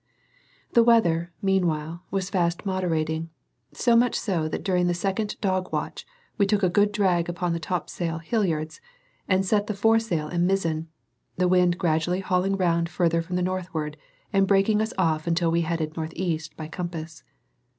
The 0.73 0.81
weather, 0.83 1.31
meanwhile, 1.43 2.01
was 2.09 2.31
fast 2.31 2.65
moderating; 2.65 3.29
so 3.71 3.95
much 3.95 4.15
so 4.15 4.47
that 4.47 4.63
during 4.63 4.87
the 4.87 4.95
second 4.95 5.35
dog 5.41 5.71
watch 5.71 6.07
we 6.39 6.47
took 6.47 6.63
a 6.63 6.69
good 6.69 6.91
drag 6.91 7.29
upon 7.29 7.53
the 7.53 7.59
topsail 7.59 8.17
halliards, 8.17 8.81
and 9.27 9.45
set 9.45 9.67
the 9.67 9.75
foresail 9.75 10.27
and 10.27 10.47
mizzen; 10.49 10.87
the 11.35 11.47
wind 11.47 11.77
gradually 11.77 12.21
hauling 12.21 12.57
round 12.57 12.89
further 12.89 13.21
from 13.21 13.35
the 13.35 13.43
northward 13.43 13.95
and 14.33 14.47
breaking 14.47 14.81
us 14.81 14.91
off 14.97 15.27
until 15.27 15.51
we 15.51 15.61
headed 15.61 15.95
north 15.95 16.13
east 16.15 16.57
by 16.57 16.67
compass. 16.67 17.21